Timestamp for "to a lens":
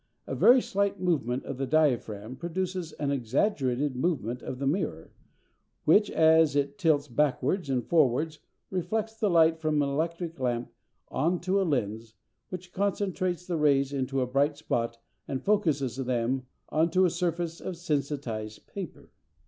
11.41-12.15